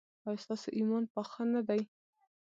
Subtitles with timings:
[0.27, 1.81] ایا ستاسو ایمان پاخه نه دی؟